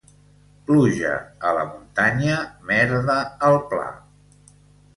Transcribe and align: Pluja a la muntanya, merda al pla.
Pluja 0.69 1.11
a 1.49 1.51
la 1.59 1.67
muntanya, 1.75 2.39
merda 2.73 3.21
al 3.51 3.61
pla. 3.75 3.87